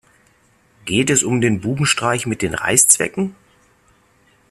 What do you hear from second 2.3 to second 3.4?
den Reißzwecken?